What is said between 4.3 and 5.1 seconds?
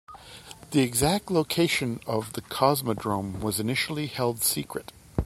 secret.